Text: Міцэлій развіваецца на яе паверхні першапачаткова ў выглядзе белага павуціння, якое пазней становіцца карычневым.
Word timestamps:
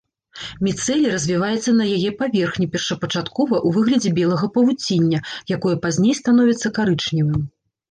Міцэлій 0.67 1.09
развіваецца 1.15 1.71
на 1.81 1.85
яе 1.97 2.11
паверхні 2.21 2.69
першапачаткова 2.77 3.55
ў 3.59 3.69
выглядзе 3.77 4.15
белага 4.19 4.51
павуціння, 4.57 5.19
якое 5.59 5.75
пазней 5.87 6.19
становіцца 6.25 6.67
карычневым. 6.83 7.41